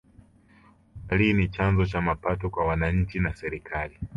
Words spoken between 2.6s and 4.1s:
wananchi na serikali